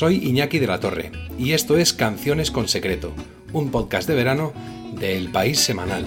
Soy 0.00 0.16
Iñaki 0.26 0.58
de 0.58 0.66
la 0.66 0.80
Torre 0.80 1.12
y 1.38 1.52
esto 1.52 1.76
es 1.76 1.92
Canciones 1.92 2.50
con 2.50 2.68
Secreto, 2.68 3.12
un 3.52 3.70
podcast 3.70 4.08
de 4.08 4.14
verano 4.14 4.54
de 4.98 5.18
El 5.18 5.30
País 5.30 5.60
Semanal. 5.60 6.06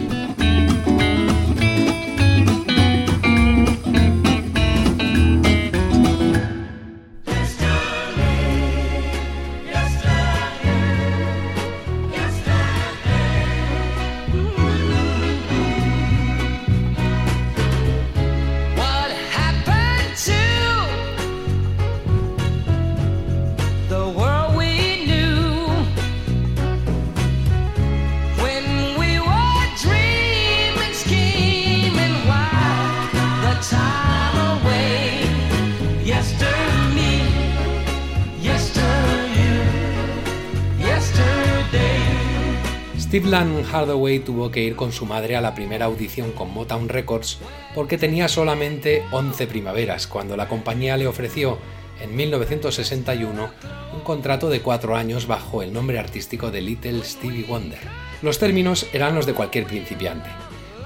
Steve 43.14 43.30
Land 43.30 43.72
Hardaway 43.72 44.18
tuvo 44.18 44.50
que 44.50 44.64
ir 44.64 44.76
con 44.76 44.92
su 44.92 45.06
madre 45.06 45.36
a 45.36 45.42
la 45.42 45.54
primera 45.54 45.86
audición 45.86 46.32
con 46.32 46.52
Motown 46.52 46.90
Records 46.90 47.38
porque 47.76 48.00
tenía 48.00 48.28
solamente 48.28 49.04
11 49.12 49.46
primaveras, 49.46 50.08
cuando 50.08 50.36
la 50.36 50.48
compañía 50.48 50.98
le 50.98 51.06
ofreció 51.06 51.60
en 52.02 52.16
1961 52.16 53.52
un 53.94 54.00
contrato 54.02 54.50
de 54.50 54.62
cuatro 54.62 54.96
años 54.96 55.28
bajo 55.28 55.62
el 55.62 55.72
nombre 55.72 56.00
artístico 56.00 56.50
de 56.50 56.62
Little 56.62 57.04
Stevie 57.04 57.46
Wonder. 57.48 57.82
Los 58.24 58.40
términos 58.40 58.88
eran 58.94 59.14
los 59.14 59.28
de 59.28 59.36
cualquier 59.36 59.68
principiante. 59.68 60.32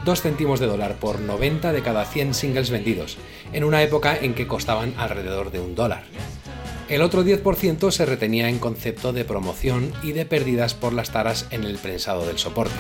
2 0.04 0.22
céntimos 0.22 0.60
de 0.60 0.68
dólar 0.68 0.96
por 0.96 1.22
90 1.22 1.72
de 1.72 1.82
cada 1.82 2.04
100 2.04 2.34
singles 2.34 2.72
vendidos, 2.72 3.18
en 3.54 3.64
una 3.64 3.82
época 3.84 4.18
en 4.18 4.34
que 4.34 4.48
costaban 4.48 4.94
alrededor 4.98 5.50
de 5.50 5.62
un 5.62 5.76
dólar. 5.76 6.04
El 6.90 7.02
otro 7.02 7.26
10% 7.26 7.92
se 7.92 8.06
retenía 8.06 8.48
en 8.48 8.60
concepto 8.60 9.12
de 9.12 9.26
promoción 9.26 9.92
y 10.04 10.14
de 10.14 10.26
pérdidas 10.26 10.74
por 10.74 10.94
las 10.94 11.12
taras 11.12 11.46
en 11.52 11.66
el 11.66 11.78
prensado 11.78 12.26
del 12.26 12.38
soporte. 12.38 12.76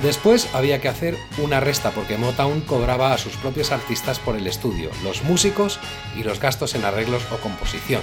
Después 0.00 0.48
había 0.52 0.80
que 0.80 0.88
hacer 0.88 1.16
una 1.38 1.58
resta 1.58 1.90
porque 1.90 2.16
Motown 2.16 2.60
cobraba 2.60 3.12
a 3.12 3.18
sus 3.18 3.36
propios 3.36 3.72
artistas 3.72 4.20
por 4.20 4.36
el 4.36 4.46
estudio, 4.46 4.90
los 5.02 5.24
músicos 5.24 5.80
y 6.16 6.22
los 6.22 6.38
gastos 6.38 6.76
en 6.76 6.84
arreglos 6.84 7.24
o 7.32 7.36
composición. 7.38 8.02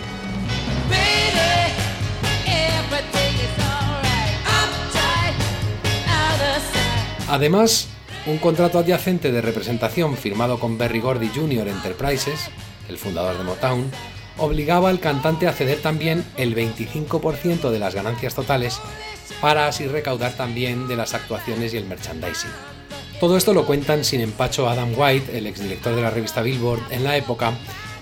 Además, 7.30 7.88
un 8.30 8.38
contrato 8.38 8.78
adyacente 8.78 9.32
de 9.32 9.42
representación 9.42 10.16
firmado 10.16 10.60
con 10.60 10.78
Berry 10.78 11.00
Gordy 11.00 11.30
Jr. 11.30 11.68
Enterprises, 11.68 12.52
el 12.88 13.00
fundador 13.00 13.36
de 13.36 13.44
Motown, 13.44 13.90
obligaba 14.38 14.90
al 14.90 15.00
cantante 15.00 15.48
a 15.48 15.52
ceder 15.52 15.82
también 15.82 16.24
el 16.38 16.56
25% 16.56 17.72
de 17.72 17.80
las 17.80 17.96
ganancias 17.96 18.36
totales 18.36 18.80
para 19.42 19.68
así 19.68 19.88
recaudar 19.88 20.34
también 20.34 20.88
de 20.88 20.96
las 20.96 21.16
actuaciones 21.16 21.74
y 21.74 21.78
el 21.78 21.86
merchandising. 21.86 22.52
Todo 23.20 23.36
esto 23.36 23.52
lo 23.52 23.66
cuentan 23.66 24.06
sin 24.06 24.22
empacho 24.22 24.70
Adam 24.70 24.94
White, 24.96 25.36
el 25.36 25.48
exdirector 25.48 25.96
de 25.96 26.04
la 26.04 26.12
revista 26.12 26.44
Billboard 26.44 26.84
en 26.92 27.04
la 27.04 27.18
época, 27.18 27.54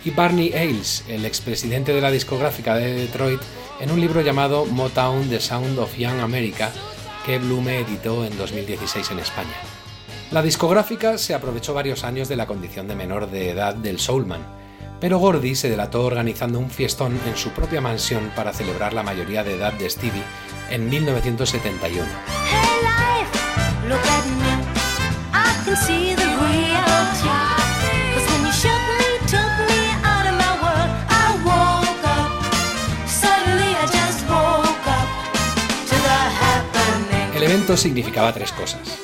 y 0.03 0.11
Barney 0.11 0.51
Ailes, 0.53 1.05
el 1.07 1.25
expresidente 1.25 1.93
de 1.93 2.01
la 2.01 2.11
discográfica 2.11 2.75
de 2.75 2.93
Detroit, 2.93 3.41
en 3.79 3.91
un 3.91 4.01
libro 4.01 4.19
llamado 4.19 4.65
Motown 4.65 5.29
The 5.29 5.39
Sound 5.39 5.79
of 5.79 5.97
Young 5.97 6.19
America, 6.19 6.69
que 7.25 7.39
Blume 7.39 7.79
editó 7.79 8.25
en 8.25 8.37
2016 8.37 9.11
en 9.11 9.19
España. 9.19 9.76
La 10.29 10.41
discográfica 10.41 11.17
se 11.17 11.33
aprovechó 11.33 11.73
varios 11.73 12.03
años 12.03 12.27
de 12.27 12.35
la 12.35 12.47
condición 12.47 12.85
de 12.89 12.95
menor 12.95 13.31
de 13.31 13.51
edad 13.51 13.73
del 13.73 13.97
Soulman, 13.97 14.41
pero 14.99 15.19
Gordy 15.19 15.55
se 15.55 15.69
delató 15.69 16.03
organizando 16.03 16.59
un 16.59 16.69
fiestón 16.69 17.17
en 17.25 17.37
su 17.37 17.51
propia 17.51 17.79
mansión 17.79 18.29
para 18.35 18.51
celebrar 18.51 18.91
la 18.91 19.03
mayoría 19.03 19.45
de 19.45 19.55
edad 19.55 19.71
de 19.71 19.89
Stevie 19.89 20.23
en 20.69 20.89
1971. 20.89 22.05
El 37.33 37.43
evento 37.43 37.77
significaba 37.77 38.33
tres 38.33 38.51
cosas 38.51 38.96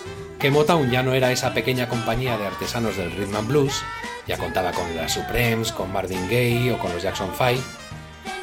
que 0.44 0.52
Motown 0.52 0.92
ya 0.92 1.02
no 1.04 1.14
era 1.14 1.32
esa 1.32 1.54
pequeña 1.54 1.88
compañía 1.88 2.38
de 2.38 2.46
artesanos 2.46 2.98
del 2.98 3.14
rhythm 3.14 3.38
and 3.38 3.48
blues, 3.48 3.82
ya 4.28 4.38
contaba 4.38 4.74
con 4.74 4.94
las 4.94 5.14
Supremes, 5.14 5.72
con 5.72 5.90
Marvin 5.94 6.28
Gaye 6.28 6.74
o 6.74 6.80
con 6.80 6.92
los 6.92 7.02
Jackson 7.02 7.30
5, 7.38 7.62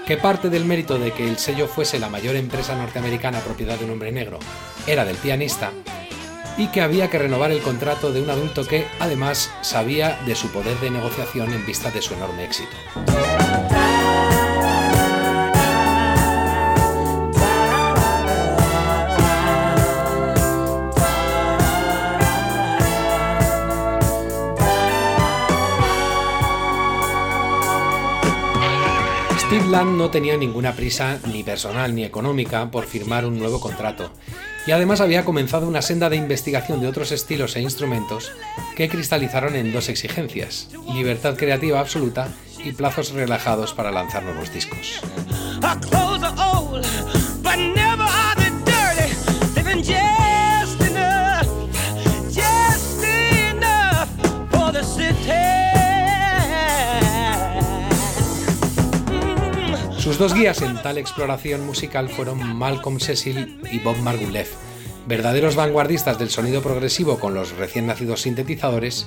que 0.07 0.17
parte 0.17 0.49
del 0.49 0.65
mérito 0.65 0.99
de 0.99 1.13
que 1.13 1.29
el 1.29 1.37
sello 1.37 1.69
fuese 1.69 1.99
la 1.99 2.09
mayor 2.09 2.37
empresa 2.37 2.75
norteamericana 2.75 3.41
propiedad 3.41 3.79
de 3.79 3.85
un 3.85 3.91
hombre 3.91 4.13
negro 4.13 4.39
era 4.87 5.05
del 5.05 5.17
pianista, 5.17 5.73
y 6.57 6.69
que 6.69 6.81
había 6.81 7.11
que 7.11 7.19
renovar 7.19 7.53
el 7.53 7.61
contrato 7.61 8.11
de 8.15 8.23
un 8.23 8.31
adulto 8.31 8.67
que, 8.67 8.87
además, 8.99 9.51
sabía 9.61 10.19
de 10.25 10.35
su 10.35 10.51
poder 10.53 10.81
de 10.81 10.89
negociación 10.89 11.53
en 11.53 11.67
vista 11.67 11.91
de 11.91 12.01
su 12.01 12.15
enorme 12.15 12.45
éxito. 12.45 12.77
No 29.85 30.11
tenía 30.11 30.37
ninguna 30.37 30.73
prisa, 30.73 31.19
ni 31.33 31.43
personal 31.43 31.95
ni 31.95 32.05
económica, 32.05 32.71
por 32.71 32.87
firmar 32.87 33.25
un 33.25 33.39
nuevo 33.39 33.61
contrato, 33.61 34.13
y 34.67 34.73
además 34.73 35.01
había 35.01 35.25
comenzado 35.25 35.67
una 35.67 35.81
senda 35.81 36.11
de 36.11 36.17
investigación 36.17 36.81
de 36.81 36.87
otros 36.87 37.13
estilos 37.13 37.57
e 37.57 37.63
instrumentos 37.63 38.31
que 38.77 38.91
cristalizaron 38.91 39.57
en 39.57 39.73
dos 39.73 39.89
exigencias, 39.89 40.69
libertad 40.93 41.35
creativa 41.37 41.81
absoluta 41.81 42.29
y 42.63 42.73
plazos 42.73 43.13
relajados 43.13 43.73
para 43.73 43.91
lanzar 43.91 44.23
nuevos 44.23 44.53
discos. 44.53 45.01
Sus 60.11 60.19
dos 60.19 60.35
guías 60.35 60.61
en 60.63 60.75
tal 60.83 60.99
exploración 60.99 61.65
musical 61.65 62.09
fueron 62.09 62.57
Malcolm 62.57 62.99
Cecil 62.99 63.61
y 63.71 63.79
Bob 63.79 63.97
Margouleff, 63.99 64.57
verdaderos 65.07 65.55
vanguardistas 65.55 66.19
del 66.19 66.31
sonido 66.31 66.63
progresivo 66.63 67.21
con 67.21 67.33
los 67.33 67.53
recién 67.53 67.87
nacidos 67.87 68.23
sintetizadores 68.23 69.07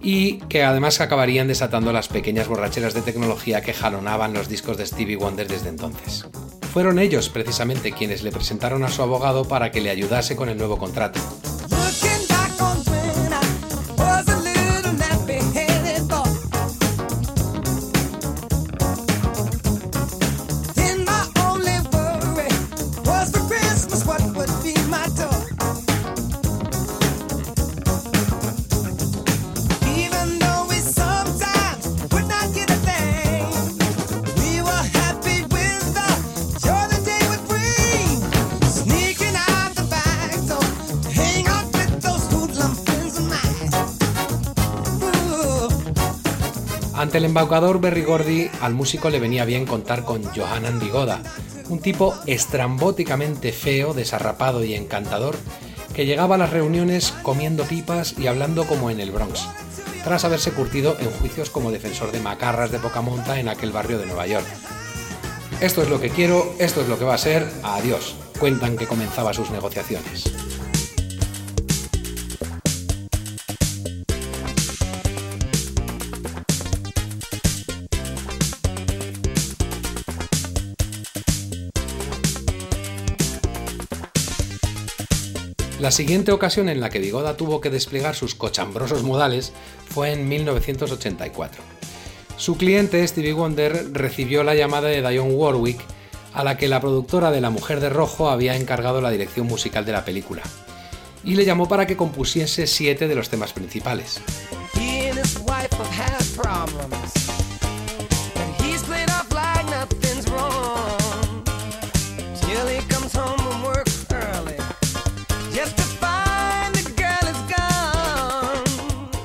y 0.00 0.38
que 0.48 0.62
además 0.64 1.02
acabarían 1.02 1.46
desatando 1.46 1.92
las 1.92 2.08
pequeñas 2.08 2.48
borracheras 2.48 2.94
de 2.94 3.02
tecnología 3.02 3.60
que 3.60 3.74
jalonaban 3.74 4.32
los 4.32 4.48
discos 4.48 4.78
de 4.78 4.86
Stevie 4.86 5.16
Wonder 5.16 5.46
desde 5.46 5.68
entonces. 5.68 6.26
Fueron 6.72 6.98
ellos 6.98 7.28
precisamente 7.28 7.92
quienes 7.92 8.22
le 8.22 8.32
presentaron 8.32 8.82
a 8.82 8.88
su 8.88 9.02
abogado 9.02 9.46
para 9.46 9.70
que 9.70 9.82
le 9.82 9.90
ayudase 9.90 10.36
con 10.36 10.48
el 10.48 10.56
nuevo 10.56 10.78
contrato. 10.78 11.20
Ante 47.00 47.16
el 47.16 47.24
embaucador 47.24 47.80
Berry 47.80 48.02
Gordy, 48.02 48.50
al 48.60 48.74
músico 48.74 49.08
le 49.08 49.20
venía 49.20 49.46
bien 49.46 49.64
contar 49.64 50.04
con 50.04 50.22
Johan 50.22 50.66
Andigoda, 50.66 51.22
un 51.70 51.80
tipo 51.80 52.14
estrambóticamente 52.26 53.52
feo, 53.52 53.94
desarrapado 53.94 54.62
y 54.64 54.74
encantador, 54.74 55.34
que 55.94 56.04
llegaba 56.04 56.34
a 56.34 56.38
las 56.38 56.50
reuniones 56.50 57.14
comiendo 57.22 57.64
pipas 57.64 58.18
y 58.18 58.26
hablando 58.26 58.66
como 58.66 58.90
en 58.90 59.00
el 59.00 59.12
Bronx. 59.12 59.48
tras 60.04 60.26
haberse 60.26 60.52
curtido 60.52 60.94
en 61.00 61.10
juicios 61.10 61.48
como 61.48 61.70
defensor 61.70 62.12
de 62.12 62.20
macarras 62.20 62.70
de 62.70 62.78
poca 62.78 63.00
monta 63.00 63.40
en 63.40 63.48
aquel 63.48 63.72
barrio 63.72 63.96
de 63.96 64.04
Nueva 64.04 64.26
York. 64.26 64.46
Esto 65.62 65.80
es 65.80 65.88
lo 65.88 66.02
que 66.02 66.10
quiero, 66.10 66.54
esto 66.58 66.82
es 66.82 66.88
lo 66.88 66.98
que 66.98 67.06
va 67.06 67.14
a 67.14 67.18
ser, 67.18 67.50
adiós, 67.62 68.14
cuentan 68.38 68.76
que 68.76 68.86
comenzaba 68.86 69.32
sus 69.32 69.50
negociaciones. 69.50 70.24
La 85.80 85.90
siguiente 85.90 86.30
ocasión 86.30 86.68
en 86.68 86.78
la 86.78 86.90
que 86.90 86.98
Vigoda 86.98 87.38
tuvo 87.38 87.62
que 87.62 87.70
desplegar 87.70 88.14
sus 88.14 88.34
cochambrosos 88.34 89.02
modales 89.02 89.54
fue 89.86 90.12
en 90.12 90.28
1984. 90.28 91.62
Su 92.36 92.58
cliente, 92.58 93.06
Stevie 93.08 93.32
Wonder, 93.32 93.90
recibió 93.94 94.42
la 94.42 94.54
llamada 94.54 94.88
de 94.88 95.00
Dionne 95.00 95.32
Warwick, 95.32 95.80
a 96.34 96.44
la 96.44 96.58
que 96.58 96.68
la 96.68 96.82
productora 96.82 97.30
de 97.30 97.40
La 97.40 97.48
Mujer 97.48 97.80
de 97.80 97.88
Rojo 97.88 98.28
había 98.28 98.56
encargado 98.56 99.00
la 99.00 99.10
dirección 99.10 99.46
musical 99.46 99.86
de 99.86 99.92
la 99.92 100.04
película, 100.04 100.42
y 101.24 101.34
le 101.34 101.46
llamó 101.46 101.66
para 101.66 101.86
que 101.86 101.96
compusiese 101.96 102.66
siete 102.66 103.08
de 103.08 103.14
los 103.14 103.30
temas 103.30 103.54
principales. 103.54 104.20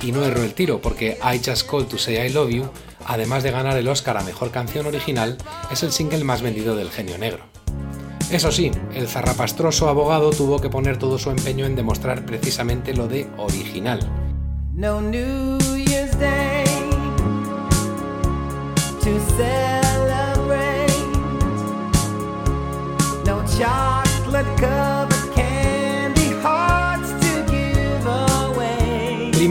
Y 0.06 0.12
no 0.12 0.24
erró 0.24 0.44
el 0.44 0.54
tiro, 0.54 0.80
porque 0.80 1.18
I 1.24 1.42
Just 1.44 1.68
Called 1.68 1.88
to 1.88 1.98
Say 1.98 2.28
I 2.28 2.30
Love 2.30 2.52
You, 2.52 2.70
además 3.08 3.42
de 3.42 3.50
ganar 3.50 3.76
el 3.76 3.88
Oscar 3.88 4.16
a 4.18 4.24
Mejor 4.24 4.52
Canción 4.52 4.86
Original, 4.86 5.36
es 5.72 5.82
el 5.82 5.92
single 5.92 6.24
más 6.24 6.44
vendido 6.44 6.76
del 6.76 6.92
genio 6.92 7.18
negro. 7.18 7.44
Eso 8.30 8.52
sí, 8.52 8.70
el 8.94 9.08
zarrapastroso 9.08 9.90
abogado 9.90 10.30
tuvo 10.30 10.62
que 10.62 10.70
poner 10.70 11.00
todo 11.00 11.18
su 11.18 11.32
empeño 11.32 11.66
en 11.66 11.76
demostrar 11.76 12.24
precisamente 12.24 12.94
lo 12.94 13.08
de 13.08 13.28
original. 13.38 14.00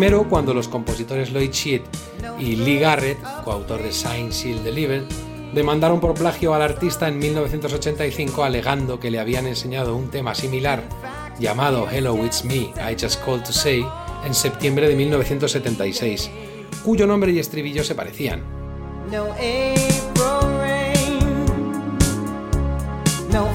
Primero, 0.04 0.28
cuando 0.28 0.52
los 0.52 0.68
compositores 0.68 1.32
Lloyd 1.32 1.50
Sheet 1.50 1.82
y 2.38 2.56
Lee 2.56 2.78
Garrett, 2.78 3.16
coautor 3.42 3.82
de 3.82 3.90
Sign 3.90 4.34
Seal 4.34 4.62
Delivered, 4.62 5.04
demandaron 5.54 5.98
por 5.98 6.12
plagio 6.12 6.52
al 6.52 6.60
artista 6.60 7.08
en 7.08 7.18
1985 7.18 8.44
alegando 8.44 9.00
que 9.00 9.10
le 9.10 9.18
habían 9.18 9.46
enseñado 9.46 9.96
un 9.96 10.10
tema 10.10 10.34
similar 10.34 10.82
llamado 11.38 11.88
Hello 11.90 12.22
It's 12.22 12.44
Me, 12.44 12.74
I 12.76 12.96
Just 13.00 13.24
Called 13.24 13.44
to 13.44 13.52
Say 13.54 13.82
en 14.26 14.34
septiembre 14.34 14.88
de 14.88 14.96
1976, 14.96 16.30
cuyo 16.84 17.06
nombre 17.06 17.32
y 17.32 17.38
estribillo 17.38 17.82
se 17.82 17.94
parecían. 17.94 18.42
No 23.32 23.48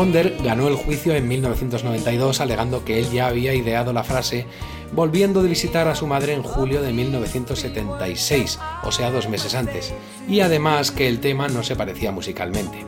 Wonder 0.00 0.34
ganó 0.42 0.66
el 0.66 0.76
juicio 0.76 1.14
en 1.14 1.28
1992 1.28 2.40
alegando 2.40 2.86
que 2.86 3.00
él 3.00 3.10
ya 3.10 3.26
había 3.26 3.52
ideado 3.52 3.92
la 3.92 4.02
frase 4.02 4.46
volviendo 4.92 5.42
de 5.42 5.50
visitar 5.50 5.88
a 5.88 5.94
su 5.94 6.06
madre 6.06 6.32
en 6.32 6.42
julio 6.42 6.80
de 6.80 6.90
1976, 6.90 8.58
o 8.82 8.92
sea, 8.92 9.10
dos 9.10 9.28
meses 9.28 9.54
antes, 9.54 9.92
y 10.26 10.40
además 10.40 10.90
que 10.90 11.06
el 11.06 11.20
tema 11.20 11.48
no 11.48 11.62
se 11.62 11.76
parecía 11.76 12.12
musicalmente. 12.12 12.86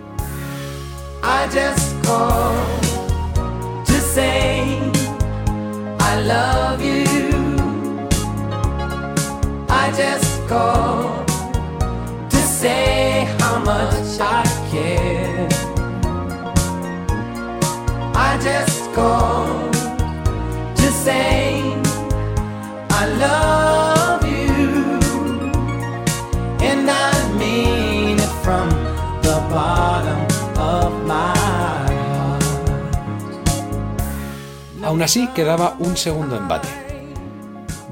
Aún 34.85 35.01
así, 35.01 35.27
quedaba 35.29 35.77
un 35.79 35.97
segundo 35.97 36.37
embate. 36.37 36.69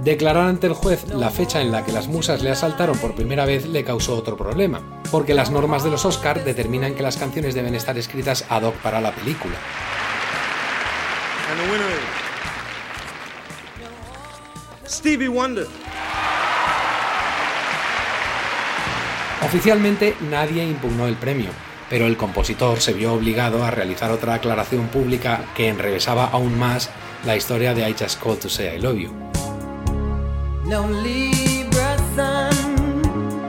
Declarar 0.05 0.49
ante 0.49 0.67
el 0.67 0.75
juez 0.75 1.09
la 1.09 1.31
fecha 1.31 1.63
en 1.63 1.73
la 1.73 1.85
que 1.85 1.93
las 1.93 2.09
musas 2.09 2.43
le 2.43 2.51
asaltaron 2.51 2.99
por 2.99 3.15
primera 3.15 3.47
vez 3.47 3.67
le 3.67 3.85
causó 3.85 4.17
otro 4.17 4.37
problema, 4.37 4.83
porque 5.11 5.35
las 5.35 5.51
normas 5.51 5.83
de 5.83 5.91
los 5.91 6.05
Oscar 6.05 6.45
determinan 6.45 6.95
que 6.95 7.03
las 7.03 7.17
canciones 7.17 7.55
deben 7.55 7.75
estar 7.75 7.97
escritas 7.97 8.45
ad 8.49 8.65
hoc 8.65 8.75
para 8.77 9.01
la 9.01 9.13
película. 9.13 9.55
Stevie 14.87 15.29
Wonder. 15.29 15.67
Oficialmente 19.43 20.15
nadie 20.31 20.65
impugnó 20.65 21.07
el 21.07 21.17
premio, 21.17 21.49
pero 21.89 22.07
el 22.07 22.17
compositor 22.17 22.81
se 22.81 22.93
vio 22.93 23.15
obligado 23.15 23.65
a 23.65 23.71
realizar 23.71 24.11
otra 24.11 24.35
aclaración 24.35 24.89
pública 24.89 25.47
que 25.55 25.69
enrevesaba 25.69 26.27
aún 26.27 26.59
más 26.59 26.91
la 27.25 27.37
historia 27.37 27.73
de 27.73 27.89
I 27.89 27.97
Just 27.99 28.23
Called 28.23 28.41
to 28.41 28.49
Say 28.49 28.77
I 28.77 28.79
Love 28.79 28.99
You. 28.99 29.13
No 30.67 30.89
Libra 31.03 31.97
sun, 32.15 33.43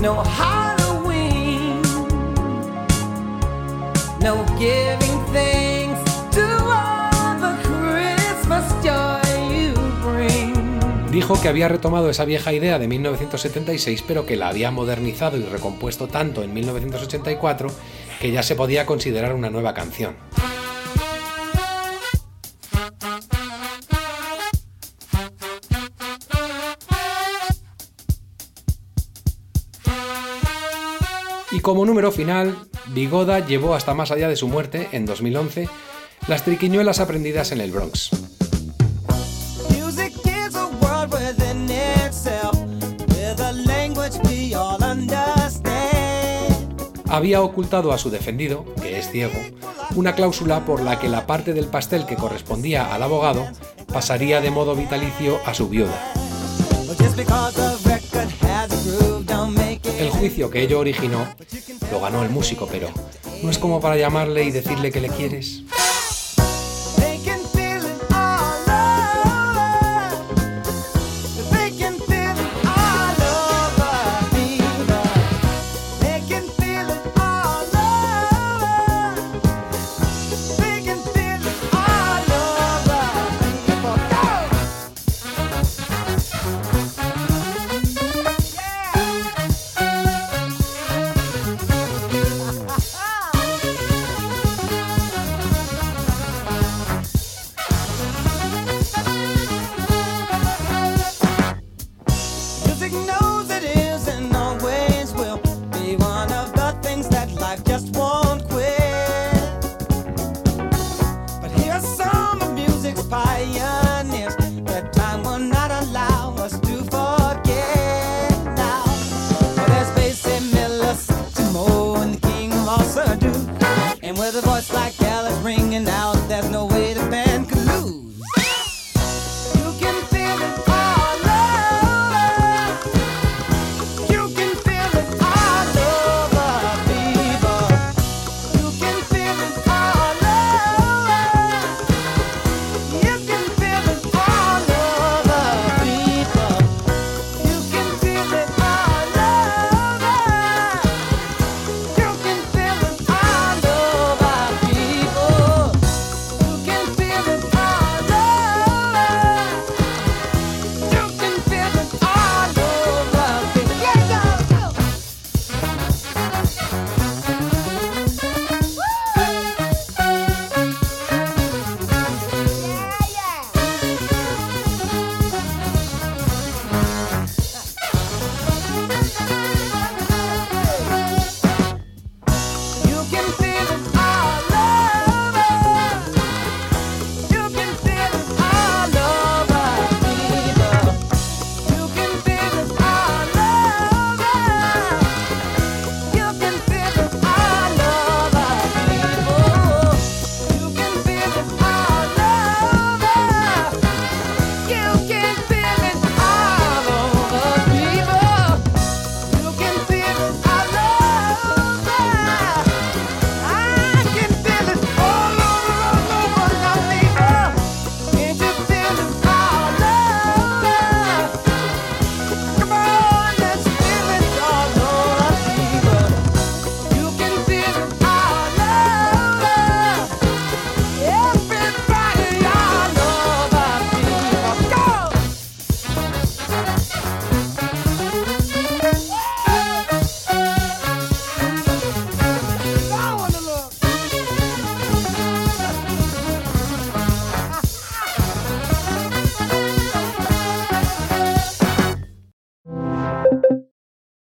no 0.00 0.24
Halloween, 0.24 1.82
no 4.20 4.44
giving 4.58 5.19
Dijo 11.10 11.40
que 11.40 11.48
había 11.48 11.66
retomado 11.66 12.08
esa 12.08 12.24
vieja 12.24 12.52
idea 12.52 12.78
de 12.78 12.86
1976, 12.86 14.04
pero 14.06 14.26
que 14.26 14.36
la 14.36 14.48
había 14.48 14.70
modernizado 14.70 15.36
y 15.36 15.42
recompuesto 15.42 16.06
tanto 16.06 16.44
en 16.44 16.54
1984 16.54 17.68
que 18.20 18.30
ya 18.30 18.44
se 18.44 18.54
podía 18.54 18.86
considerar 18.86 19.34
una 19.34 19.50
nueva 19.50 19.74
canción. 19.74 20.14
Y 31.50 31.58
como 31.58 31.84
número 31.84 32.12
final, 32.12 32.56
Bigoda 32.86 33.44
llevó 33.44 33.74
hasta 33.74 33.94
más 33.94 34.12
allá 34.12 34.28
de 34.28 34.36
su 34.36 34.46
muerte, 34.46 34.88
en 34.92 35.06
2011, 35.06 35.68
las 36.28 36.44
triquiñuelas 36.44 37.00
aprendidas 37.00 37.50
en 37.50 37.60
el 37.60 37.72
Bronx. 37.72 38.29
Había 47.20 47.42
ocultado 47.42 47.92
a 47.92 47.98
su 47.98 48.08
defendido, 48.08 48.64
que 48.80 48.98
es 48.98 49.10
ciego, 49.10 49.38
una 49.94 50.14
cláusula 50.14 50.64
por 50.64 50.80
la 50.80 50.98
que 50.98 51.10
la 51.10 51.26
parte 51.26 51.52
del 51.52 51.66
pastel 51.66 52.06
que 52.06 52.16
correspondía 52.16 52.94
al 52.94 53.02
abogado 53.02 53.46
pasaría 53.92 54.40
de 54.40 54.50
modo 54.50 54.74
vitalicio 54.74 55.38
a 55.44 55.52
su 55.52 55.68
viuda. 55.68 55.92
El 59.98 60.08
juicio 60.08 60.48
que 60.48 60.62
ello 60.62 60.78
originó 60.78 61.28
lo 61.92 62.00
ganó 62.00 62.22
el 62.22 62.30
músico, 62.30 62.66
pero 62.72 62.88
no 63.42 63.50
es 63.50 63.58
como 63.58 63.82
para 63.82 63.98
llamarle 63.98 64.44
y 64.44 64.50
decirle 64.50 64.90
que 64.90 65.02
le 65.02 65.10
quieres. 65.10 65.64